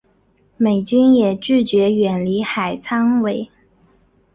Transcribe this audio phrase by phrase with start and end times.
[0.57, 3.47] 美军也拒绝远离海参崴。